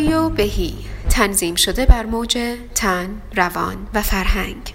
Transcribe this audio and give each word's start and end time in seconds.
رادیو 0.00 0.28
بهی. 0.28 0.74
تنظیم 1.10 1.54
شده 1.54 1.86
بر 1.86 2.06
موج 2.06 2.38
تن، 2.74 3.22
روان 3.36 3.88
و 3.94 4.02
فرهنگ. 4.02 4.74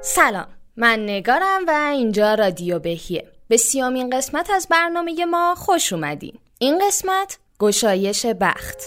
سلام. 0.00 0.46
من 0.76 1.04
نگارم 1.04 1.60
و 1.68 1.90
اینجا 1.92 2.34
رادیو 2.34 2.78
بهیه. 2.78 3.24
به 3.48 3.56
سیامین 3.56 4.10
قسمت 4.10 4.50
از 4.50 4.68
برنامه 4.70 5.24
ما 5.24 5.54
خوش 5.54 5.92
اومدین. 5.92 6.38
این 6.58 6.86
قسمت 6.86 7.38
گشایش 7.58 8.26
بخت. 8.26 8.78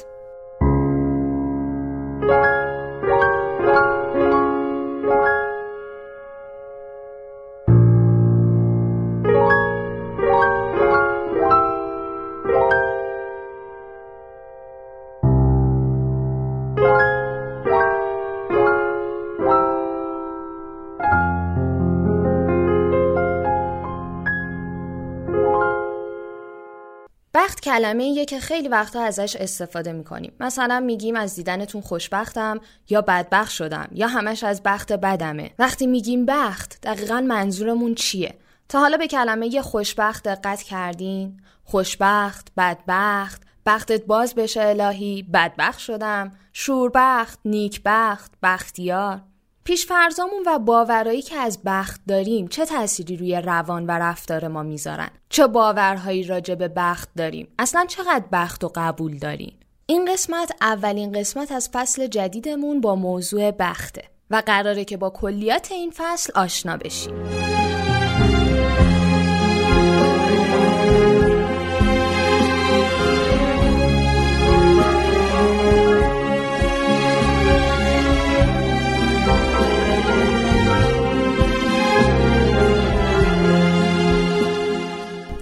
کلمه 27.77 28.25
که 28.25 28.39
خیلی 28.39 28.67
وقتا 28.67 29.01
ازش 29.01 29.35
استفاده 29.35 29.91
می‌کنیم. 29.91 30.33
مثلا 30.39 30.79
میگیم 30.79 31.15
از 31.15 31.35
دیدنتون 31.35 31.81
خوشبختم 31.81 32.59
یا 32.89 33.01
بدبخت 33.01 33.51
شدم 33.51 33.87
یا 33.91 34.07
همش 34.07 34.43
از 34.43 34.63
بخت 34.63 34.93
بدمه. 34.93 35.51
وقتی 35.59 35.87
میگیم 35.87 36.25
بخت 36.25 36.81
دقیقا 36.83 37.21
منظورمون 37.21 37.95
چیه؟ 37.95 38.33
تا 38.69 38.79
حالا 38.79 38.97
به 38.97 39.07
کلمه 39.07 39.61
خوشبخت 39.61 40.23
دقت 40.23 40.61
کردین؟ 40.61 41.41
خوشبخت 41.63 42.47
بدبخت 42.57 43.41
بختت 43.65 44.05
باز 44.05 44.35
بشه 44.35 44.61
الهی 44.61 45.23
بدبخت 45.33 45.79
شدم 45.79 46.31
شوربخت 46.53 47.39
نیکبخت 47.45 48.31
بختیار. 48.43 49.21
پیشفرزامون 49.67 50.43
و 50.45 50.59
باورایی 50.59 51.21
که 51.21 51.35
از 51.35 51.59
بخت 51.65 52.01
داریم 52.07 52.47
چه 52.47 52.65
تأثیری 52.65 53.17
روی 53.17 53.35
روان 53.35 53.85
و 53.85 53.91
رفتار 53.91 54.47
ما 54.47 54.63
می‌ذارن؟ 54.63 55.09
چه 55.29 55.47
باورهایی 55.47 56.23
راجع 56.23 56.55
به 56.55 56.67
بخت 56.67 57.09
داریم؟ 57.17 57.47
اصلا 57.59 57.85
چقدر 57.85 58.25
بخت 58.31 58.63
و 58.63 58.71
قبول 58.75 59.17
داریم؟ 59.17 59.59
این 59.85 60.13
قسمت 60.13 60.51
اولین 60.61 61.11
قسمت 61.11 61.51
از 61.51 61.69
فصل 61.73 62.07
جدیدمون 62.07 62.81
با 62.81 62.95
موضوع 62.95 63.51
بخته 63.51 64.03
و 64.29 64.43
قراره 64.45 64.85
که 64.85 64.97
با 64.97 65.09
کلیات 65.09 65.71
این 65.71 65.91
فصل 65.95 66.33
آشنا 66.35 66.77
بشیم. 66.77 67.23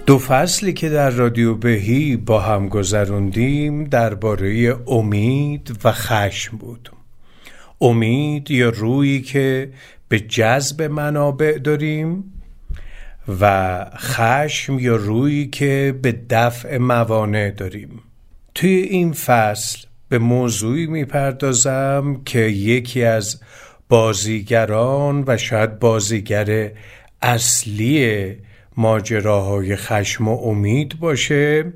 دو 0.06 0.18
فصلی 0.18 0.72
که 0.72 0.88
در 0.88 1.10
رادیو 1.10 1.54
بهی 1.54 2.16
با 2.16 2.40
هم 2.40 2.68
گذروندیم 2.68 3.84
درباره 3.84 4.76
امید 4.86 5.78
و 5.84 5.92
خشم 5.92 6.56
بود. 6.56 6.92
امید 7.80 8.50
یا 8.50 8.68
رویی 8.68 9.20
که 9.22 9.70
به 10.08 10.20
جذب 10.20 10.82
منابع 10.82 11.58
داریم 11.58 12.24
و 13.40 13.84
خشم 13.96 14.78
یا 14.78 14.96
رویی 14.96 15.46
که 15.46 15.98
به 16.02 16.12
دفع 16.30 16.78
موانع 16.78 17.50
داریم. 17.50 18.02
توی 18.54 18.70
این 18.70 19.12
فصل 19.12 19.86
به 20.08 20.18
موضوعی 20.18 20.86
می‌پردازم 20.86 22.20
که 22.24 22.40
یکی 22.40 23.04
از 23.04 23.40
بازیگران 23.88 25.24
و 25.26 25.36
شاید 25.36 25.78
بازیگر 25.78 26.70
اصلی 27.22 28.36
ماجراهای 28.76 29.76
خشم 29.76 30.28
و 30.28 30.38
امید 30.48 31.00
باشه 31.00 31.72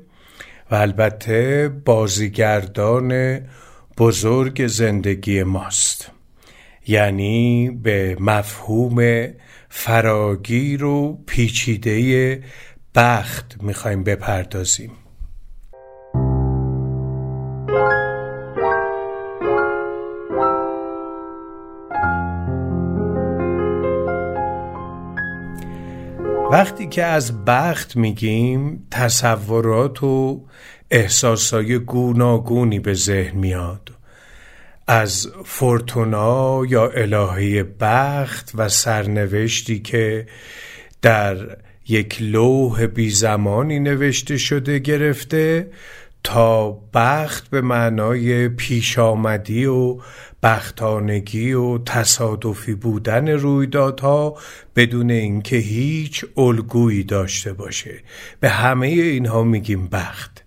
و 0.71 0.75
البته 0.75 1.69
بازیگردان 1.85 3.39
بزرگ 3.97 4.67
زندگی 4.67 5.43
ماست. 5.43 6.11
یعنی 6.87 7.69
به 7.83 8.17
مفهوم 8.19 9.27
فراگیر 9.69 10.83
و 10.83 11.23
پیچیده 11.25 12.43
بخت 12.95 13.55
می‌خوایم 13.61 14.03
بپردازیم. 14.03 14.91
وقتی 26.51 26.87
که 26.87 27.03
از 27.03 27.45
بخت 27.45 27.95
میگیم 27.95 28.87
تصورات 28.91 30.03
و 30.03 30.45
احساسای 30.91 31.79
گوناگونی 31.79 32.79
به 32.79 32.93
ذهن 32.93 33.37
میاد. 33.37 33.91
از 34.87 35.29
فورتونا 35.45 36.61
یا 36.69 36.89
الهه 36.89 37.63
بخت 37.63 38.51
و 38.55 38.69
سرنوشتی 38.69 39.79
که 39.79 40.27
در 41.01 41.37
یک 41.87 42.17
لوح 42.21 42.85
بی 42.85 43.09
زمانی 43.09 43.79
نوشته 43.79 44.37
شده 44.37 44.79
گرفته 44.79 45.71
تا 46.23 46.71
بخت 46.93 47.49
به 47.49 47.61
معنای 47.61 48.49
پیش 48.49 48.99
آمدی 48.99 49.65
و 49.65 49.97
بختانگی 50.43 51.53
و 51.53 51.77
تصادفی 51.77 52.73
بودن 52.73 53.27
رویدادها 53.27 54.37
بدون 54.75 55.11
اینکه 55.11 55.55
هیچ 55.55 56.25
الگویی 56.37 57.03
داشته 57.03 57.53
باشه. 57.53 58.03
به 58.39 58.49
همه 58.49 58.87
اینها 58.87 59.43
میگیم 59.43 59.87
بخت. 59.87 60.43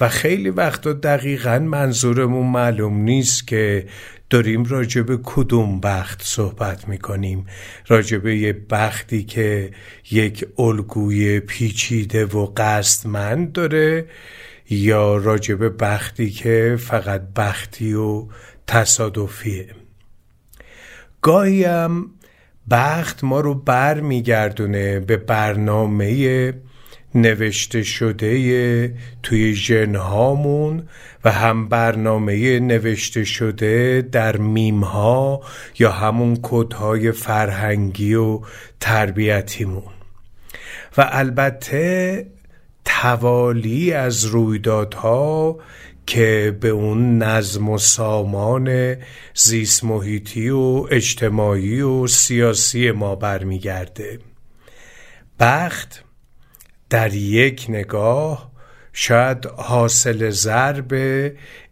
و 0.00 0.08
خیلی 0.08 0.50
وقتا 0.50 0.92
دقیقا 0.92 1.58
منظورمون 1.58 2.46
معلوم 2.46 2.98
نیست 2.98 3.46
که 3.46 3.86
داریم 4.30 4.64
راجع 4.64 5.02
به 5.02 5.18
کدوم 5.22 5.80
بخت 5.80 6.22
صحبت 6.24 6.88
می‌کنیم. 6.88 7.46
راجع 7.88 8.18
به 8.18 8.36
یه 8.36 8.52
بختی 8.52 9.24
که 9.24 9.70
یک 10.10 10.46
الگوی 10.58 11.40
پیچیده 11.40 12.24
و 12.24 12.52
قصدمند 12.56 13.52
داره 13.52 14.06
یا 14.74 15.16
راجع 15.16 15.54
به 15.54 15.68
بختی 15.68 16.30
که 16.30 16.76
فقط 16.80 17.22
بختی 17.36 17.94
و 17.94 18.26
تصادفیه. 18.66 19.66
گاهی 21.22 21.64
هم 21.64 22.10
بخت 22.70 23.24
ما 23.24 23.40
رو 23.40 23.54
بر 23.54 24.00
میگردونه 24.00 25.00
به 25.00 25.16
برنامه 25.16 26.54
نوشته 27.14 27.82
شده 27.82 28.94
توی 29.22 29.54
ژنهامون 29.54 30.88
و 31.24 31.30
هم 31.30 31.68
برنامه 31.68 32.60
نوشته 32.60 33.24
شده 33.24 34.08
در 34.12 34.36
میمها 34.36 35.40
یا 35.78 35.92
همون 35.92 36.38
کدهای 36.42 37.12
فرهنگی 37.12 38.14
و 38.14 38.40
تربیتیمون. 38.80 39.92
و 40.96 41.08
البته 41.10 42.26
توالی 42.84 43.92
از 43.92 44.24
رویدادها 44.24 45.58
که 46.06 46.56
به 46.60 46.68
اون 46.68 47.18
نظم 47.18 47.68
و 47.68 47.78
سامان 47.78 48.96
زیست 49.34 49.84
محیطی 49.84 50.48
و 50.48 50.86
اجتماعی 50.90 51.80
و 51.80 52.06
سیاسی 52.06 52.90
ما 52.90 53.14
برمیگرده. 53.14 54.18
بخت 55.40 56.04
در 56.90 57.14
یک 57.14 57.66
نگاه 57.68 58.52
شاید 58.92 59.46
حاصل 59.46 60.30
ضرب 60.30 60.92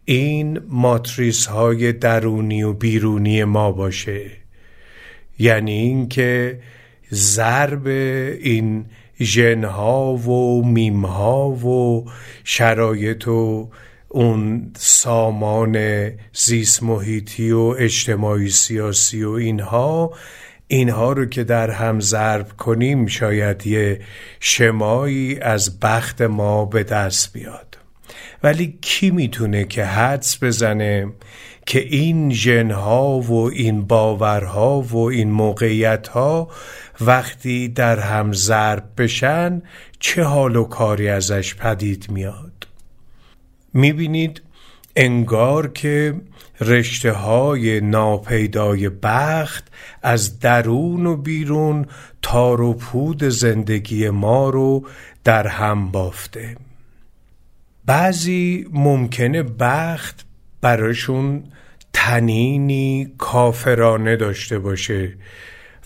این 0.05 0.59
ماتریس 0.67 1.45
های 1.45 1.93
درونی 1.93 2.63
و 2.63 2.73
بیرونی 2.73 3.43
ما 3.43 3.71
باشه. 3.71 4.31
یعنی 5.39 5.71
اینکه 5.71 6.59
ضرب 7.13 7.87
این 7.87 8.85
ژنها 9.23 10.13
و 10.13 10.65
میمها 10.65 11.49
و 11.49 12.05
شرایط 12.43 13.27
و 13.27 13.69
اون 14.07 14.71
سامان 14.77 15.77
زیست 16.33 16.83
محیطی 16.83 17.51
و 17.51 17.75
اجتماعی 17.79 18.49
سیاسی 18.49 19.23
و 19.23 19.31
اینها 19.31 20.13
اینها 20.67 21.11
رو 21.13 21.25
که 21.25 21.43
در 21.43 21.71
هم 21.71 21.99
ضرب 21.99 22.57
کنیم 22.57 23.05
شاید 23.05 23.67
یه 23.67 24.01
شمایی 24.39 25.39
از 25.39 25.79
بخت 25.79 26.21
ما 26.21 26.65
به 26.65 26.83
دست 26.83 27.33
بیاد. 27.33 27.77
ولی 28.43 28.77
کی 28.81 29.11
می‌تونه 29.11 29.65
که 29.65 29.85
حدس 29.85 30.43
بزنه؟ 30.43 31.07
که 31.65 31.79
این 31.79 32.33
ژنها 32.33 33.19
و 33.19 33.49
این 33.49 33.85
باورها 33.85 34.81
و 34.81 34.97
این 34.97 35.31
موقعیتها 35.31 36.49
وقتی 37.01 37.67
در 37.67 37.99
هم 37.99 38.33
ضرب 38.33 38.83
بشن 38.97 39.61
چه 39.99 40.23
حال 40.23 40.55
و 40.55 40.63
کاری 40.63 41.09
ازش 41.09 41.55
پدید 41.55 42.11
میاد؟ 42.11 42.67
می‌بینید 43.73 44.41
انگار 44.95 45.67
که 45.67 46.21
رشته 46.61 47.11
های 47.11 47.81
ناپیدای 47.81 48.89
بخت 48.89 49.71
از 50.01 50.39
درون 50.39 51.05
و 51.05 51.17
بیرون 51.17 51.85
تار 52.21 52.61
و 52.61 52.73
پود 52.73 53.23
زندگی 53.23 54.09
ما 54.09 54.49
رو 54.49 54.87
در 55.23 55.47
هم 55.47 55.91
بافته. 55.91 56.55
بعضی 57.85 58.67
ممکنه 58.71 59.43
بخت 59.43 60.25
براشون 60.61 61.43
تنینی 61.93 63.13
کافرانه 63.17 64.15
داشته 64.15 64.59
باشه 64.59 65.13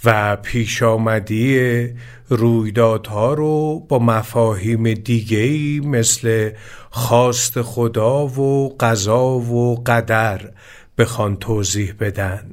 و 0.05 0.35
پیش 0.35 0.83
آمدی 0.83 1.89
رویدادها 2.29 3.33
رو 3.33 3.79
با 3.79 3.99
مفاهیم 3.99 4.93
دیگهی 4.93 5.79
مثل 5.79 6.51
خواست 6.89 7.61
خدا 7.61 8.27
و 8.27 8.75
قضا 8.79 9.25
و 9.25 9.83
قدر 9.83 10.51
بخوان 10.97 11.35
توضیح 11.37 11.93
بدن. 11.99 12.51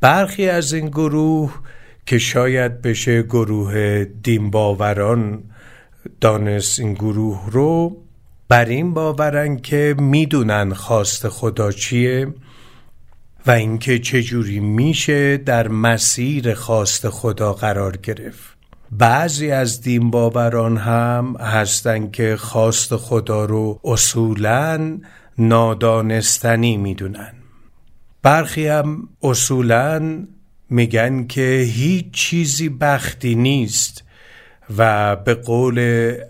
برخی 0.00 0.48
از 0.48 0.72
این 0.72 0.88
گروه 0.88 1.54
که 2.06 2.18
شاید 2.18 2.82
بشه 2.82 3.22
گروه 3.22 4.04
دینباوران 4.04 5.42
دانست 6.20 6.80
این 6.80 6.94
گروه 6.94 7.50
رو 7.50 7.96
بر 8.48 8.64
این 8.64 8.94
باورن 8.94 9.56
که 9.56 9.94
می‌دونن 9.98 10.72
خواست 10.72 11.28
خدا 11.28 11.72
چیه 11.72 12.34
و 13.46 13.50
اینکه 13.50 13.98
چجوری 13.98 14.60
میشه 14.60 15.36
در 15.36 15.68
مسیر 15.68 16.54
خواست 16.54 17.08
خدا 17.08 17.52
قرار 17.52 17.96
گرفت. 17.96 18.56
بعضی 18.92 19.50
از 19.50 19.80
دین 19.80 20.10
باوران 20.10 20.76
هم 20.76 21.36
هستن 21.40 22.10
که 22.10 22.36
خواست 22.36 22.96
خدا 22.96 23.44
رو 23.44 23.80
اصولا 23.84 24.98
نادانستنی 25.38 26.76
می‌دونن. 26.76 27.32
برخی 28.22 28.66
هم 28.66 29.08
اصولا 29.22 30.26
میگن 30.70 31.26
که 31.26 31.66
هیچ 31.72 32.10
چیزی 32.10 32.68
بختی 32.68 33.34
نیست 33.34 34.04
و 34.76 35.16
به 35.16 35.34
قول 35.34 35.78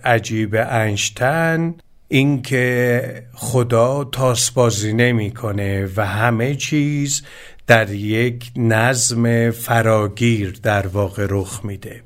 عجیب 0.05 0.55
انشتن 0.55 1.75
اینکه 2.09 3.23
خدا 3.33 4.05
تاسبازی 4.05 4.93
نمی‌کنه 4.93 5.89
و 5.97 6.07
همه 6.07 6.55
چیز 6.55 7.23
در 7.67 7.91
یک 7.91 8.51
نظم 8.57 9.51
فراگیر 9.51 10.55
در 10.63 10.87
واقع 10.87 11.27
رخ 11.31 11.61
میده. 11.65 12.03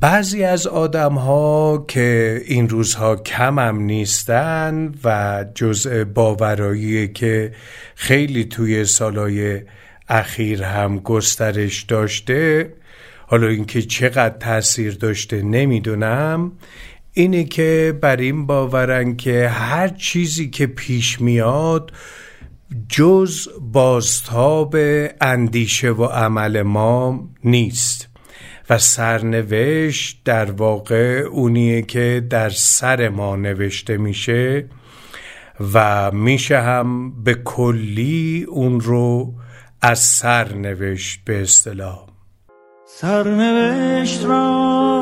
بعضی 0.00 0.44
از 0.44 0.66
آدم 0.66 1.14
ها 1.14 1.84
که 1.88 2.40
این 2.46 2.68
روزها 2.68 3.16
کم 3.16 3.58
هم 3.58 3.80
نیستن 3.80 4.94
و 5.04 5.44
جزء 5.54 6.04
باورایی 6.04 7.08
که 7.08 7.52
خیلی 7.94 8.44
توی 8.44 8.84
سالای 8.84 9.62
اخیر 10.08 10.62
هم 10.62 10.98
گسترش 10.98 11.82
داشته 11.82 12.72
حالا 13.26 13.48
اینکه 13.48 13.82
چقدر 13.82 14.38
تاثیر 14.38 14.94
داشته 14.94 15.42
نمی‌دونم. 15.42 16.52
اینه 17.12 17.44
که 17.44 17.98
بر 18.00 18.16
این 18.16 18.46
باورن 18.46 19.16
که 19.16 19.48
هر 19.48 19.88
چیزی 19.88 20.50
که 20.50 20.66
پیش 20.66 21.20
میاد 21.20 21.92
جز 22.88 23.48
بازتاب 23.60 24.76
اندیشه 25.20 25.90
و 25.90 26.04
عمل 26.04 26.62
ما 26.62 27.28
نیست. 27.44 28.08
و 28.70 28.78
سرنوشت 28.78 30.20
در 30.24 30.50
واقع 30.50 31.20
اونیه 31.30 31.82
که 31.82 32.26
در 32.30 32.50
سر 32.50 33.08
ما 33.08 33.36
نوشته 33.36 33.96
میشه 33.96 34.68
و 35.74 36.10
میشه 36.10 36.60
هم 36.60 37.22
به 37.22 37.34
کلی 37.34 38.46
اون 38.48 38.80
رو 38.80 39.34
از 39.82 39.98
سر 39.98 40.52
نوشت 40.54 41.20
به 41.24 41.42
اصطلاح. 41.42 42.06
سرنوشت 42.86 44.24
را 44.24 45.01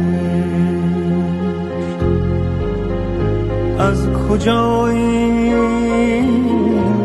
از 3.81 4.07
کجا 4.29 4.87
این 4.87 5.55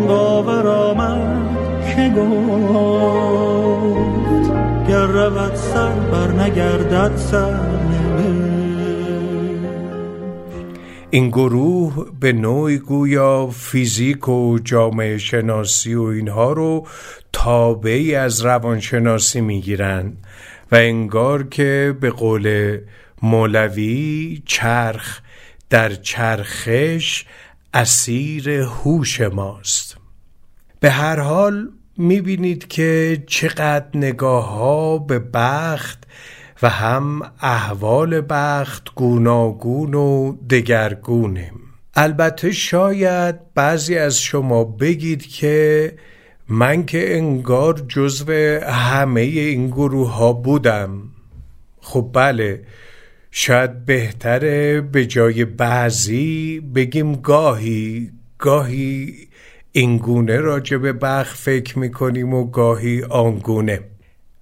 باور 0.09 0.67
آمد 0.67 1.57
که 1.87 2.13
گفت 2.17 3.37
گر 4.89 5.07
رود 5.07 5.55
سر 5.55 5.93
بر 5.93 6.33
نگردد 6.33 7.17
سر 7.17 7.61
این 11.11 11.29
گروه 11.29 12.07
به 12.21 12.33
نوعی 12.33 12.79
گویا 12.79 13.47
فیزیک 13.47 14.29
و 14.29 14.59
جامعه 14.65 15.19
شناسی 15.19 15.95
و 15.95 16.03
اینها 16.03 16.53
رو 16.53 16.87
تابعی 17.33 18.15
از 18.15 18.45
روانشناسی 18.45 19.41
می‌گیرن 19.41 20.13
و 20.73 20.75
انگار 20.75 21.43
که 21.49 21.97
به 22.01 22.11
قول 22.11 22.79
مولوی 23.23 24.43
چرخ 24.47 25.21
در 25.71 25.95
چرخش 25.95 27.25
اسیر 27.75 28.51
هوش 28.51 29.21
ماست. 29.21 29.97
به 30.81 30.91
هر 30.91 31.21
حال 31.21 31.69
می‌بینید 31.97 32.67
که 32.69 33.23
چقدر 33.27 33.87
نگاه 33.95 34.49
ها 34.49 34.99
به 34.99 35.19
بخت 35.19 36.05
و 36.63 36.69
هم 36.69 37.23
احوال 37.41 38.23
بخت 38.29 38.95
گوناگون 38.95 39.95
و 39.95 40.37
دگرگونه 40.51 41.53
البته 41.95 42.53
شاید 42.53 43.55
بعضی 43.55 43.99
از 43.99 44.21
شما 44.21 44.65
بگید 44.65 45.27
که 45.27 45.93
من 46.49 46.87
که 46.87 47.17
انگار 47.17 47.85
جزو 47.89 48.33
همه 48.65 49.21
این 49.21 49.67
گروه 49.67 50.13
ها 50.13 50.33
بودم. 50.33 51.03
خب 51.81 52.11
بله 52.13 52.65
شاید 53.31 53.85
بهتره 53.85 54.81
به 54.81 55.07
جای 55.07 55.45
بعضی 55.45 56.61
بگیم 56.75 57.15
گاهی 57.15 58.11
گاهی 58.39 59.15
اینگونه 59.73 60.37
راجع 60.37 60.77
به 60.77 60.93
بخ 60.93 61.35
فکر 61.35 61.79
می‌کنیم 61.79 62.35
و 62.35 62.45
گاهی 62.51 63.03
آنگونه 63.03 63.81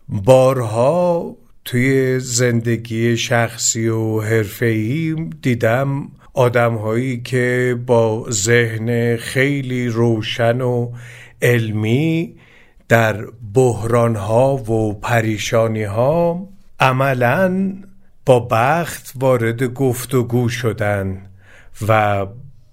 بارها 0.08 1.36
توی 1.64 2.20
زندگی 2.20 3.16
شخصی 3.16 3.88
و 3.88 4.20
حرفه‌ای 4.20 5.16
دیدم 5.42 6.08
آدمهایی 6.34 7.20
که 7.20 7.78
با 7.86 8.26
ذهن 8.30 9.16
خیلی 9.16 9.88
روشن 9.88 10.60
و 10.60 10.92
علمی 11.42 12.34
در 12.88 13.24
بحرانها 13.54 14.56
و 14.56 14.92
پریشانیها 14.92 16.48
عملاً 16.80 17.72
با 18.26 18.49
بخت 18.50 19.12
وارد 19.21 19.64
گفتگو 19.64 20.49
شدن 20.49 21.26
و 21.88 22.26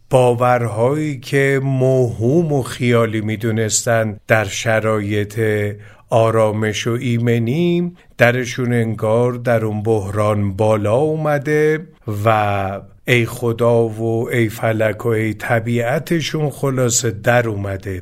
باورهایی 0.10 1.20
که 1.20 1.60
موهوم 1.64 2.54
و 2.54 2.64
خیالی 2.64 3.22
می‌دونستن 3.22 4.18
در 4.28 4.46
شرایط 4.46 5.40
آرامش 6.10 6.88
و 6.88 6.92
ایمنی 6.92 7.94
درشون 8.18 8.74
انگار 8.74 9.34
در 9.34 9.66
اون 9.66 9.84
بحران 9.84 10.54
بالا 10.54 10.96
اومده 10.96 11.88
و 12.26 12.82
ای 13.08 13.26
خدا 13.26 13.88
و 13.88 14.30
ای 14.30 14.50
فلک 14.50 15.06
و 15.06 15.10
ای 15.10 15.34
طبیعتشون 15.34 16.50
خلاصه 16.50 17.12
در 17.12 17.48
اومده 17.48 18.02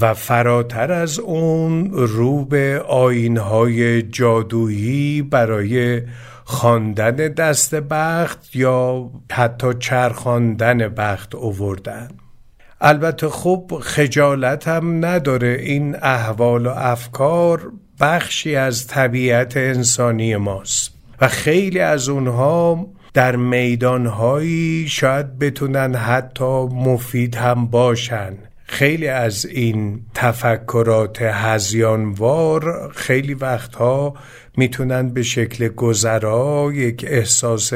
و 0.00 0.14
فراتر 0.14 0.92
از 0.92 1.18
اون 1.18 1.90
رو 1.92 2.44
به 2.44 2.82
آینهای 2.88 4.02
جادویی 4.02 5.22
برای 5.22 6.02
خواندن 6.50 7.16
دست 7.16 7.74
بخت 7.74 8.56
یا 8.56 9.10
حتی 9.32 9.74
چرخاندن 9.80 10.88
بخت 10.88 11.34
اووردن. 11.34 12.08
البته 12.80 13.28
خب 13.28 13.78
خجالت 13.82 14.68
هم 14.68 15.04
نداره 15.04 15.48
این 15.48 15.96
احوال 16.02 16.66
و 16.66 16.70
افکار 16.70 17.72
بخشی 18.00 18.56
از 18.56 18.86
طبیعت 18.86 19.56
انسانی 19.56 20.36
ماست 20.36 20.94
و 21.20 21.28
خیلی 21.28 21.80
از 21.80 22.08
اونها 22.08 22.86
در 23.14 23.36
میدانهایی 23.36 24.86
شاید 24.88 25.38
بتونن 25.38 25.94
حتی 25.94 26.66
مفید 26.66 27.34
هم 27.34 27.66
باشن. 27.66 28.34
خیلی 28.64 29.08
از 29.08 29.46
این 29.46 30.00
تفکرات 30.14 31.22
هزیانوار 31.22 32.92
خیلی 32.94 33.34
وقتها 33.34 34.14
می‌تونن 34.58 35.08
به 35.08 35.22
شکل 35.22 35.68
گذرا 35.68 36.70
یک 36.74 37.04
احساس 37.08 37.72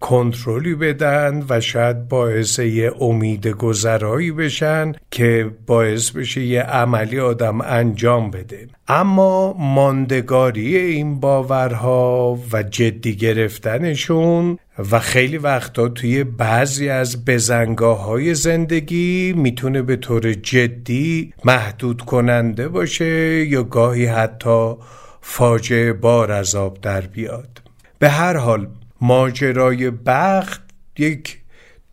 کنترلی 0.00 0.74
بدن 0.74 1.44
و 1.48 1.60
شاید 1.60 2.08
باعث 2.08 2.58
یه 2.58 2.92
امید 3.00 3.46
گذرایی 3.46 4.32
بشن 4.32 4.92
که 5.10 5.50
باعث 5.66 6.10
بشه 6.10 6.40
یه 6.40 6.62
عملی 6.62 7.20
آدم 7.20 7.60
انجام 7.60 8.30
بده. 8.30 8.66
اما 8.88 9.52
ماندگاری 9.58 10.76
این 10.76 11.20
باورها 11.20 12.38
و 12.52 12.62
جدی 12.62 13.16
گرفتنشون 13.16 14.58
و 14.90 14.98
خیلی 14.98 15.38
وقتا 15.38 15.88
توی 15.88 16.24
بعضی 16.24 16.88
از 16.88 17.24
بزنگاه 17.24 18.04
های 18.04 18.34
زندگی 18.34 19.34
می‌تونه 19.36 19.82
به 19.82 19.96
طور 19.96 20.32
جدی 20.32 21.32
محدود 21.44 22.02
کننده 22.02 22.68
باشه 22.68 23.46
یا 23.46 23.62
گاهی 23.62 24.06
حتی 24.06 24.74
فاجعه 25.22 25.92
بار 25.92 26.32
از 26.32 26.54
آب 26.54 26.80
در 26.80 27.00
بیاد. 27.00 27.62
به 27.98 28.08
هر 28.08 28.36
حال 28.36 28.68
ماجرای 29.00 29.90
بخت 29.90 30.62
یک 30.98 31.38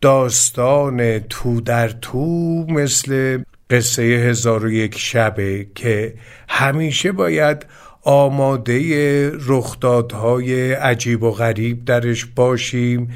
داستان 0.00 1.18
تو 1.18 1.60
در 1.60 1.88
تو 1.88 2.26
مثل 2.68 3.38
قصه 3.70 4.02
هزار 4.02 4.64
و 4.64 4.72
یک 4.72 4.98
شبه 4.98 5.66
که 5.74 6.14
همیشه 6.48 7.12
باید 7.12 7.66
آماده 8.02 9.30
رخدادهای 9.30 10.72
عجیب 10.72 11.22
و 11.22 11.30
غریب 11.30 11.84
درش 11.84 12.24
باشیم. 12.24 13.10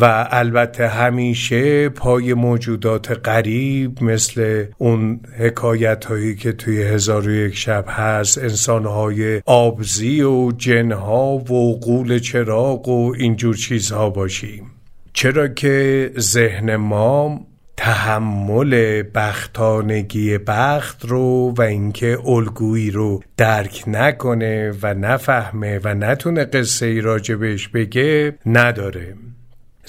و 0.00 0.28
البته 0.30 0.88
همیشه 0.88 1.88
پای 1.88 2.34
موجودات 2.34 3.28
غریب 3.28 4.02
مثل 4.02 4.64
اون 4.78 5.20
حکایت 5.38 6.04
هایی 6.04 6.36
که 6.36 6.52
توی 6.52 6.82
هزار 6.82 7.28
و 7.28 7.30
یک 7.30 7.56
شب 7.56 7.84
هست 7.88 8.38
انسان 8.38 8.86
های 8.86 9.42
آبزی 9.46 10.22
و 10.22 10.52
جنها 10.52 11.36
و 11.36 11.80
قول 11.80 12.18
چراغ 12.18 12.88
و 12.88 13.14
اینجور 13.18 13.56
چیزها 13.56 14.10
باشیم. 14.10 14.70
چرا 15.12 15.48
که 15.48 16.10
ذهن 16.18 16.76
ما 16.76 17.46
تحمل 17.76 19.02
بختانگی 19.14 20.38
بخت 20.38 21.04
رو 21.04 21.54
و 21.58 21.62
اینکه 21.62 22.18
الگویی 22.26 22.90
رو 22.90 23.22
درک 23.36 23.84
نکنه 23.86 24.72
و 24.82 24.94
نفهمه 24.94 25.80
و 25.84 25.94
نتونه 25.94 26.44
قصه 26.44 26.86
ای 26.86 27.00
راجبش 27.00 27.68
بگه 27.68 28.34
نداره. 28.46 29.14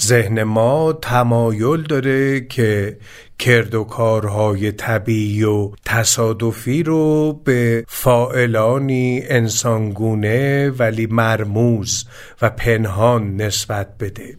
ذهن 0.02 0.44
ما 0.44 0.94
تمایل 1.02 1.82
داره 1.82 2.42
که 2.42 2.98
کرد 3.40 3.76
و 3.76 3.84
کارهای 3.84 4.72
طبیعی 4.72 5.44
و 5.44 5.72
تصادفی 5.86 6.84
رو 6.84 7.34
به 7.34 7.86
فائلانی 7.88 9.24
انسانگونه 9.28 10.70
ولی 10.70 11.06
مرموز 11.06 12.06
و 12.42 12.50
پنهان 12.50 13.36
نسبت 13.36 13.98
بده. 14.00 14.38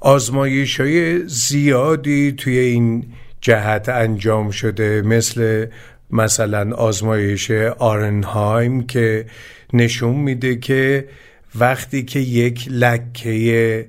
آزمایش 0.00 0.80
های 0.80 1.28
زیادی 1.28 2.32
توی 2.32 2.58
این 2.58 3.04
جهت 3.40 3.88
انجام 3.88 4.50
شده 4.50 5.02
مثل 5.02 5.66
مثلا 6.10 6.76
آزمایش 6.76 7.50
آرنهایم 7.78 8.86
که 8.86 9.26
نشون 9.72 10.14
میده 10.14 10.56
که 10.56 11.08
وقتی 11.54 12.02
که 12.02 12.18
یک 12.20 12.68
لکه 12.70 13.88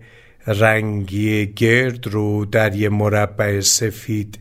رنگی 0.49 1.45
گرد 1.45 2.07
رو 2.07 2.45
در 2.45 2.75
یه 2.75 2.89
مربع 2.89 3.59
سفید 3.59 4.39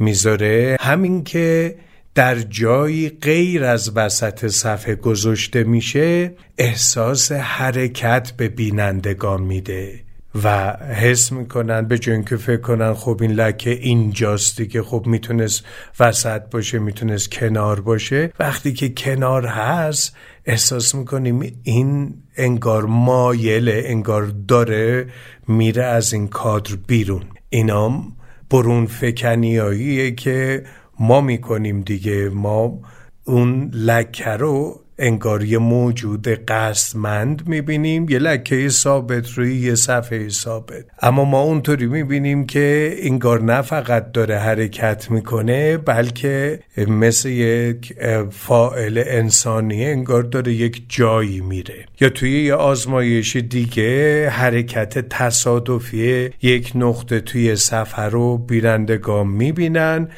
می‌ذاره. 0.00 0.76
همین 0.80 1.24
که 1.24 1.74
در 2.14 2.38
جایی 2.38 3.08
غیر 3.08 3.64
از 3.64 3.92
وسط 3.96 4.46
صفحه 4.46 4.94
گذاشته 4.94 5.64
میشه 5.64 6.32
احساس 6.58 7.32
حرکت 7.32 8.32
به 8.36 8.48
بینندگان 8.48 9.42
میده. 9.42 10.07
و 10.44 10.76
حس 10.76 11.32
می‌کنن 11.32 11.88
به 11.88 11.98
جون 11.98 12.24
که 12.24 12.36
فکر 12.36 12.60
کنن 12.60 12.94
خب 12.94 13.18
این 13.20 13.32
لکه 13.32 13.70
اینجاستی 13.70 14.66
که 14.66 14.82
خب 14.82 15.02
می‌تونست 15.06 15.64
وسط 16.00 16.42
باشه 16.50 16.78
می‌تونست 16.78 17.30
کنار 17.30 17.80
باشه. 17.80 18.32
وقتی 18.40 18.72
که 18.72 18.88
کنار 18.88 19.46
هست 19.46 20.16
احساس 20.44 20.94
می‌کنیم 20.94 21.60
این 21.62 22.14
انگار 22.36 22.84
مایله 22.84 23.82
انگار 23.84 24.32
داره 24.48 25.06
میره 25.48 25.84
از 25.84 26.12
این 26.12 26.28
کادر 26.28 26.76
بیرون. 26.86 27.22
اینام 27.48 28.16
برون 28.50 28.86
فکنیاییه 28.86 30.10
که 30.10 30.64
ما 31.00 31.20
می‌کنیم 31.20 31.80
دیگه. 31.80 32.28
ما 32.28 32.80
اون 33.24 33.70
لکه 33.74 34.30
رو 34.30 34.80
انگار 34.98 35.44
یه 35.44 35.58
موجود 35.58 36.28
قصدمند 36.28 37.48
می‌بینیم. 37.48 38.08
یه 38.08 38.18
لکه 38.18 38.68
ثابت 38.68 39.30
روی 39.30 39.56
یه 39.56 39.74
صفحه 39.74 40.28
ثابت. 40.28 40.84
اما 41.02 41.24
ما 41.24 41.40
اونطوری 41.40 41.86
می‌بینیم 41.86 42.46
که 42.46 42.96
انگار 42.98 43.42
نه 43.42 43.62
فقط 43.62 44.12
داره 44.12 44.38
حرکت 44.38 45.10
می‌کنه 45.10 45.76
بلکه 45.76 46.60
مثل 46.76 47.28
یک 47.28 47.94
فائل 48.30 49.02
انسانی 49.06 49.84
انگار 49.86 50.22
داره 50.22 50.52
یک 50.52 50.82
جایی 50.88 51.40
میره. 51.40 51.86
یا 52.00 52.08
توی 52.08 52.44
یه 52.44 52.54
آزمایش 52.54 53.36
دیگه 53.36 54.28
حرکت 54.28 55.08
تصادفی 55.08 56.30
یک 56.42 56.72
نقطه 56.74 57.20
توی 57.20 57.56
صفحه 57.56 58.04
رو 58.04 58.38
بیرندگان 58.38 59.26
می‌بینن. 59.26 60.08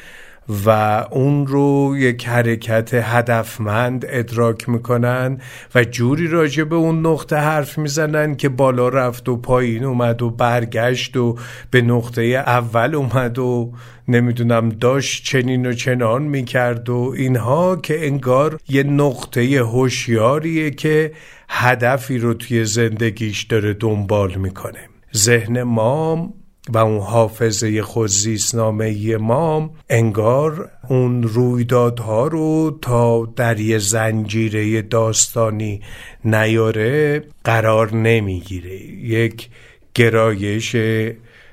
و 0.65 0.69
اون 1.11 1.47
رو 1.47 1.95
یک 1.97 2.27
حرکت 2.27 2.93
هدفمند 2.93 4.05
ادراک 4.09 4.69
می‌کنن 4.69 5.37
و 5.75 5.83
جوری 5.83 6.27
راجع 6.27 6.63
به 6.63 6.75
اون 6.75 7.05
نقطه 7.05 7.35
حرف 7.35 7.77
می‌زنن 7.77 8.35
که 8.35 8.49
بالا 8.49 8.89
رفت 8.89 9.29
و 9.29 9.37
پایین 9.37 9.83
اومد 9.83 10.21
و 10.21 10.29
برگشت 10.29 11.17
و 11.17 11.37
به 11.71 11.81
نقطه 11.81 12.21
اول 12.21 12.95
اومد 12.95 13.39
و 13.39 13.73
نمی‌دونم 14.07 14.69
داشت 14.69 15.23
چنین 15.23 15.65
و 15.65 15.73
چنان 15.73 16.21
می‌کرد 16.23 16.89
و 16.89 17.13
اینها 17.17 17.75
که 17.75 18.07
انگار 18.07 18.59
یه 18.69 18.83
نقطه 18.83 19.63
هوشیاریه 19.63 20.71
که 20.71 21.11
هدفی 21.49 22.17
رو 22.17 22.33
توی 22.33 22.65
زندگیش 22.65 23.43
داره 23.43 23.73
دنبال 23.73 24.35
می‌کنه. 24.35 24.79
ذهن 25.15 25.63
ما 25.63 26.33
و 26.73 26.77
اون 26.77 26.99
حافظه 26.99 27.81
خودزیستنامه 27.81 29.17
ما 29.17 29.73
انگار 29.89 30.69
اون 30.89 31.23
رویدادها 31.23 32.27
رو 32.27 32.79
تا 32.81 33.25
در 33.35 33.59
یه 33.59 33.77
زنجیره 33.77 34.81
داستانی 34.81 35.81
نیاره 36.25 37.23
قرار 37.43 37.95
نمی‌گیره. 37.95 38.75
یک 39.03 39.49
گرایش 39.95 40.75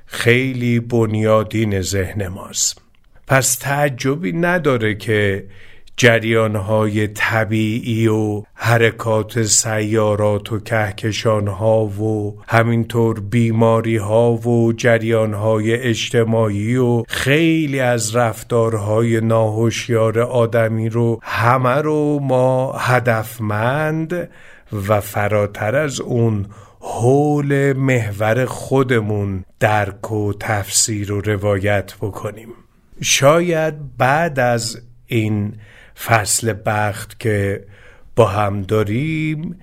خیلی 0.06 0.80
بنیادین 0.80 1.80
ذهن 1.80 2.28
ماست. 2.28 2.80
پس 3.26 3.54
تعجبی 3.54 4.32
نداره 4.32 4.94
که 4.94 5.44
جریانهای 5.98 7.08
طبیعی 7.08 8.08
و 8.08 8.42
حرکات 8.54 9.42
سیارات 9.42 10.52
و 10.52 10.60
کهکشان 10.60 11.48
ها 11.48 11.84
و 11.84 12.36
همینطور 12.48 13.20
بیماری 13.20 13.96
ها 13.96 14.32
و 14.32 14.72
جریانهای 14.72 15.74
اجتماعی 15.74 16.76
و 16.76 17.02
خیلی 17.08 17.80
از 17.80 18.16
رفتارهای 18.16 19.20
ناهوشیار 19.20 20.20
آدمی 20.20 20.88
رو 20.88 21.20
همه 21.22 21.74
رو 21.74 22.18
ما 22.22 22.72
هدفمند 22.72 24.28
و 24.88 25.00
فراتر 25.00 25.76
از 25.76 26.00
اون 26.00 26.46
حول 26.80 27.72
محور 27.72 28.44
خودمون 28.44 29.44
درک 29.60 30.12
و 30.12 30.32
تفسیر 30.40 31.12
و 31.12 31.20
روایت 31.20 31.94
بکنیم. 32.00 32.48
شاید 33.00 33.96
بعد 33.96 34.38
از 34.38 34.82
این 35.06 35.54
فصل 36.04 36.54
بخت 36.66 37.20
که 37.20 37.64
با 38.16 38.26
هم 38.26 38.62
داریم. 38.62 39.58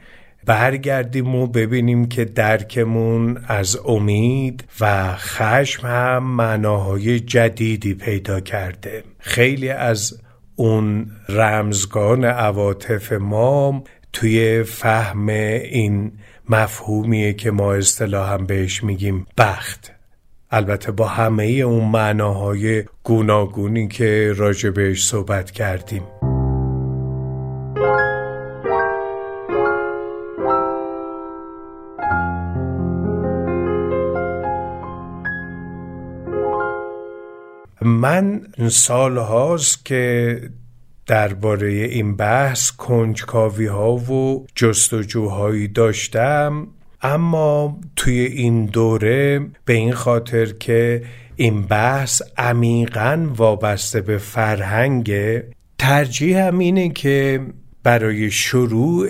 برگردیم 0.46 1.36
و 1.36 1.48
ببینیم 1.48 2.08
که 2.08 2.26
درکمون 2.26 3.38
از 3.48 3.80
امید 3.86 4.64
و 4.80 5.16
خشم 5.16 5.88
هم 5.88 6.24
معناهای 6.24 7.20
جدیدی 7.20 7.94
پیدا 7.94 8.40
کرده. 8.40 9.04
خیلی 9.20 9.70
از 9.70 10.22
اون 10.56 11.12
رمزگان 11.30 12.26
عواطف 12.26 13.12
ما 13.12 13.84
توی 14.14 14.64
فهم 14.64 15.28
این 15.30 16.12
مفهومیه 16.50 17.34
که 17.34 17.52
ما 17.52 17.74
اصطلاحا 17.74 18.38
بهش 18.38 18.84
میگیم 18.84 19.28
بخت. 19.38 19.95
البته 20.56 20.92
با 20.92 21.08
همه 21.08 21.44
اون 21.44 21.92
معناهای 21.92 22.84
گوناگونی 23.04 23.88
که 23.88 24.34
راجع 24.36 24.70
بهش 24.70 25.08
صحبت 25.08 25.52
کردیم. 25.52 26.04
من 37.82 38.42
سال 38.70 39.18
هاست 39.18 39.86
که 39.86 40.42
درباره 41.08 41.68
این 41.68 42.16
بحث 42.16 42.72
کنجکاوی 42.72 43.66
ها 43.66 43.96
و 43.96 44.46
جستجوهایی 44.56 45.68
داشتم. 45.68 46.68
اما 47.06 47.80
توی 47.96 48.20
این 48.20 48.66
دوره 48.66 49.40
به 49.66 49.74
این 49.74 49.94
خاطر 49.94 50.46
که 50.46 51.04
این 51.36 51.62
بحث 51.62 52.22
عمیقا 52.38 53.28
وابسته 53.36 54.02
به 54.02 54.18
فرهنگ 54.18 55.14
ترجیح 55.78 56.38
هم 56.38 56.60
اینه 56.60 56.90
که 56.90 57.42
برای 57.84 58.32
شروع 58.32 59.08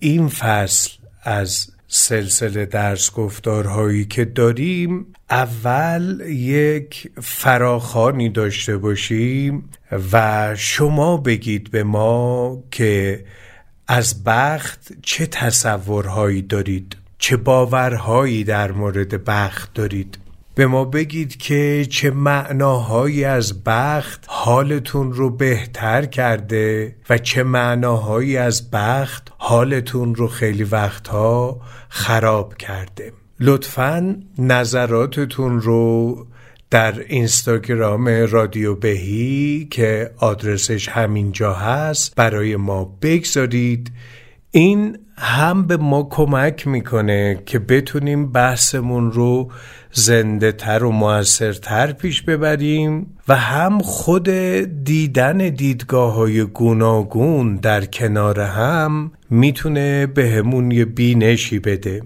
این 0.00 0.28
فصل 0.28 0.90
از 1.22 1.66
سلسله 1.88 2.66
درس 2.66 3.12
گفتارهایی 3.12 4.04
که 4.04 4.24
داریم 4.24 5.06
اول 5.30 6.20
یک 6.28 7.10
فراخانی 7.22 8.28
داشته 8.28 8.76
باشیم 8.76 9.70
و 10.12 10.54
شما 10.56 11.16
بگید 11.16 11.70
به 11.70 11.84
ما 11.84 12.58
که 12.70 13.24
از 13.88 14.24
بخت 14.24 14.92
چه 15.02 15.26
تصورهایی 15.26 16.42
دارید. 16.42 16.96
چه 17.28 17.36
باورهایی 17.36 18.44
در 18.44 18.72
مورد 18.72 19.24
بخت 19.24 19.74
دارید؟ 19.74 20.18
به 20.54 20.66
ما 20.66 20.84
بگید 20.84 21.36
که 21.36 21.86
چه 21.90 22.10
معناهایی 22.10 23.24
از 23.24 23.64
بخت 23.64 24.24
حالتون 24.28 25.12
رو 25.12 25.30
بهتر 25.30 26.04
کرده 26.04 26.96
و 27.10 27.18
چه 27.18 27.42
معناهایی 27.42 28.36
از 28.36 28.70
بخت 28.70 29.32
حالتون 29.38 30.14
رو 30.14 30.28
خیلی 30.28 30.64
وقتها 30.64 31.60
خراب 31.88 32.56
کرده. 32.56 33.12
لطفا 33.40 34.16
نظراتتون 34.38 35.60
رو 35.60 36.26
در 36.70 37.00
اینستاگرام 37.08 38.08
رادیو 38.08 38.74
بهی 38.74 39.68
که 39.70 40.10
آدرسش 40.18 40.88
همینجا 40.88 41.54
هست 41.54 42.14
برای 42.14 42.56
ما 42.56 42.96
بگذارید. 43.02 43.92
این 44.50 44.98
هم 45.16 45.66
به 45.66 45.76
ما 45.76 46.08
کمک 46.10 46.66
می‌کنه 46.66 47.42
که 47.46 47.58
بتونیم 47.58 48.32
بحثمون 48.32 49.12
رو 49.12 49.50
زنده 49.92 50.52
تر 50.52 50.84
و 50.84 50.90
موثرتر 50.90 51.92
پیش 51.92 52.22
ببریم 52.22 53.06
و 53.28 53.36
هم 53.36 53.78
خود 53.78 54.28
دیدن 54.84 55.38
دیدگاه 55.38 56.14
های 56.14 56.44
گوناگون 56.44 57.56
در 57.56 57.84
کنار 57.84 58.40
هم 58.40 59.12
می‌تونه 59.30 60.06
به 60.06 60.30
همون 60.30 60.70
یه 60.70 60.84
بینشی 60.84 61.58
بده. 61.58 62.02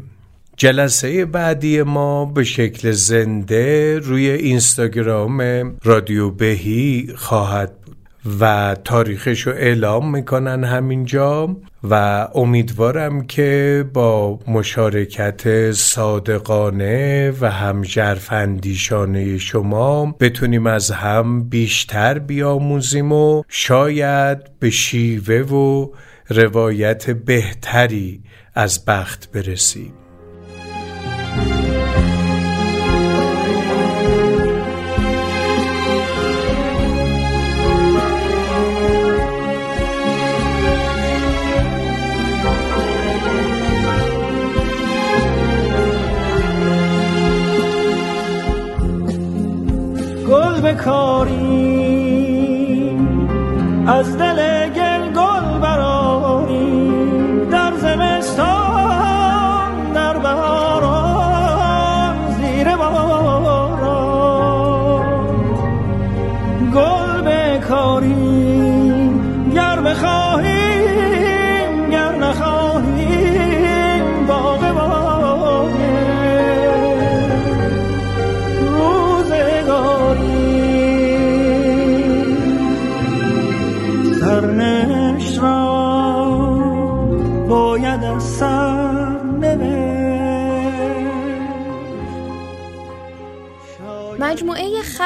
جلسه 0.56 1.24
بعدی 1.24 1.82
ما 1.82 2.24
به 2.24 2.44
شکل 2.44 2.90
زنده 2.90 3.98
روی 3.98 4.30
اینستاگرام 4.30 5.40
رادیو 5.84 6.30
بهی 6.30 7.08
خواهد 7.16 7.72
و 8.40 8.76
تاریخش 8.84 9.40
رو 9.40 9.52
اعلام 9.52 10.10
می‌کنن 10.10 10.64
همینجا 10.64 11.56
و 11.84 12.28
امیدوارم 12.34 13.26
که 13.26 13.84
با 13.92 14.38
مشارکت 14.48 15.72
صادقانه 15.72 17.32
و 17.40 17.50
هم 17.50 17.82
جرفندیشانه 17.82 19.38
شما 19.38 20.16
بتونیم 20.20 20.66
از 20.66 20.90
هم 20.90 21.48
بیشتر 21.48 22.18
بیاموزیم 22.18 23.12
و 23.12 23.42
شاید 23.48 24.38
به 24.58 24.70
شیوه 24.70 25.34
و 25.34 25.88
روایت 26.28 27.10
بهتری 27.10 28.22
از 28.54 28.84
بخت 28.84 29.32
برسیم. 29.32 30.01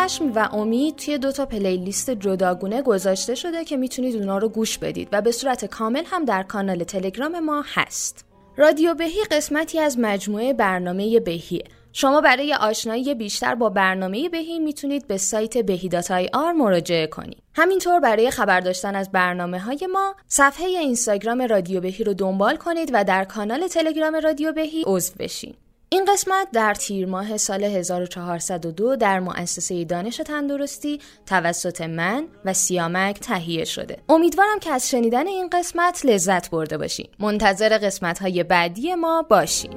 خشم 0.07 0.33
و 0.35 0.49
امید 0.53 0.97
توی 0.97 1.19
دو 1.19 1.33
تا 1.33 1.47
پلیلیست 1.47 2.11
جداگونه 2.11 2.83
گذاشته 2.83 3.35
شده 3.35 3.64
که 3.64 3.77
می‌تونید 3.77 4.16
اونا 4.16 4.38
رو 4.38 4.49
گوش 4.49 4.79
بدید 4.79 5.09
و 5.12 5.23
به 5.23 5.33
صورت 5.33 5.64
کامل 5.64 6.03
هم 6.07 6.25
در 6.25 6.42
کانال 6.42 6.85
تلگرام 6.85 7.40
ما 7.40 7.64
هست. 7.66 8.25
رادیو 8.57 8.95
بهی 8.95 9.25
قسمتی 9.31 9.79
از 9.79 9.99
مجموعه 9.99 10.53
برنامه 10.53 11.21
بهیه. 11.21 11.64
شما 11.92 12.21
برای 12.21 12.55
آشنایی 12.55 13.14
بیشتر 13.14 13.55
با 13.55 13.69
برنامه 13.69 14.29
بهی 14.29 14.59
می‌تونید 14.59 15.07
به 15.07 15.16
سایت 15.16 15.59
بهی 15.59 15.88
داتای 15.88 16.31
آر 16.33 16.53
مراجعه 16.53 17.07
کنید. 17.07 17.42
همینطور 17.55 18.01
برای 18.01 18.31
خبر 18.31 18.61
داشتن 18.61 18.95
از 18.95 19.12
برنامه 19.12 19.59
های 19.59 19.88
ما 19.92 20.14
صفحه 20.29 20.66
اینستاگرام 20.66 21.42
رادیو 21.42 21.81
بهی 21.81 22.05
رو 22.05 22.14
دنبال 22.14 22.57
کنید 22.57 22.90
و 22.92 23.05
در 23.05 23.25
کانال 23.25 23.66
تلگرام 23.66 24.16
رادیو 24.16 24.53
بهی 24.53 24.83
عضو 24.87 25.12
بشین. 25.19 25.55
این 25.88 26.05
قسمت 26.05 26.49
در 26.53 26.75
تیر 26.75 27.07
ماه 27.07 27.37
سال 27.37 27.64
1402 27.64 28.96
در 28.96 29.20
مؤسسه 29.20 29.85
دانش 29.85 30.16
تندرستی 30.16 31.01
توسط 31.27 31.81
من 31.81 32.27
و 32.44 32.53
سیامک 32.53 33.20
تهیه 33.20 33.64
شده. 33.64 33.99
امیدوارم 34.09 34.59
که 34.59 34.70
از 34.70 34.90
شنیدن 34.90 35.27
این 35.27 35.49
قسمت 35.53 36.07
لذت 36.07 36.51
برده 36.51 36.79
باشین. 36.79 37.07
منتظر 37.18 37.79
قسمت 37.79 38.18
های 38.18 38.42
بعدی 38.42 38.94
ما 38.94 39.22
باشین. 39.22 39.72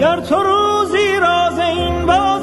گر 0.00 0.20
تو 0.20 0.42
روزی 0.42 1.16
راز 1.20 1.58
این 1.58 2.06
بازی 2.06 2.37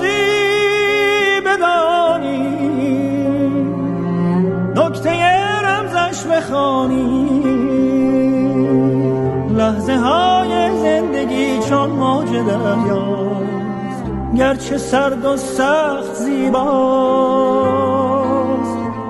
چون 11.85 11.93
موج 11.93 12.29
دریاست 12.29 14.03
گرچه 14.37 14.77
سرد 14.77 15.25
و 15.25 15.37
سخت 15.37 16.13
زیباست. 16.13 16.65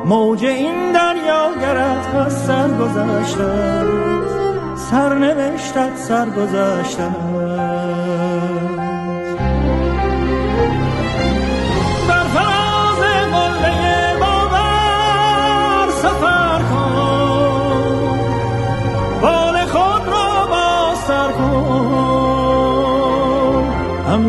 موج 0.06 0.46
این 0.46 0.92
دریا 0.92 1.52
گرد 1.62 2.16
از 2.16 2.34
سر 2.34 2.68
گذشته 2.68 3.84
سرنوشتت 4.76 5.98
سر 5.98 6.30
گذشته 6.30 7.04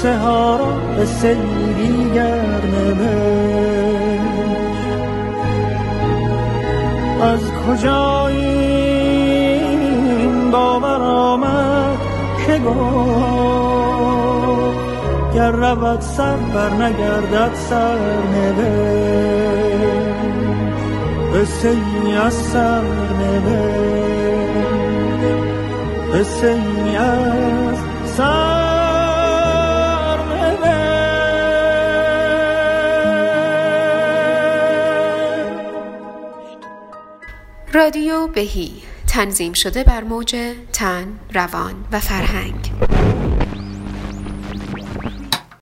قصه 0.00 0.18
ها 0.18 0.56
را 0.56 0.72
به 0.96 1.04
سیری 1.04 2.10
گر 2.14 2.60
از 7.22 7.40
کجا 7.66 8.26
این 8.28 9.70
باور 10.50 11.02
آمد 11.02 11.98
که 12.46 12.58
گفت 12.58 12.80
گر 15.34 15.50
رود 15.50 16.00
سر 16.00 16.36
بر 16.36 16.70
نگردد 16.70 17.54
سر 17.54 17.98
نوشت. 18.34 18.60
قصه 21.34 21.68
ای 21.68 22.16
از 22.16 22.34
سر 22.34 22.82
قصه 26.14 26.46
ای 26.46 26.96
از 26.96 28.59
رادیو 37.72 38.26
بهی 38.26 38.72
تنظیم 39.08 39.52
شده 39.52 39.84
بر 39.84 40.04
موج 40.04 40.36
تن، 40.72 41.18
روان 41.34 41.74
و 41.92 42.00
فرهنگ. 42.00 42.70